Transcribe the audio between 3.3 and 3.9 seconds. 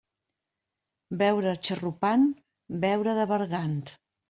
bergant.